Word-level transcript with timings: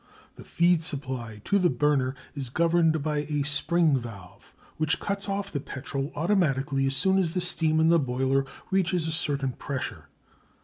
The 0.35 0.43
feed 0.43 0.81
supply 0.81 1.41
to 1.45 1.59
the 1.59 1.69
burner 1.69 2.15
is 2.33 2.49
governed 2.49 3.03
by 3.03 3.17
a 3.19 3.43
spring 3.43 3.99
valve, 3.99 4.51
which 4.77 4.99
cuts 4.99 5.29
off 5.29 5.51
the 5.51 5.59
petrol 5.59 6.11
automatically 6.15 6.87
as 6.87 6.95
soon 6.95 7.19
as 7.19 7.35
the 7.35 7.39
steam 7.41 7.79
in 7.79 7.89
the 7.89 7.99
boiler 7.99 8.43
reaches 8.71 9.07
a 9.07 9.11
certain 9.11 9.51
pressure. 9.51 10.07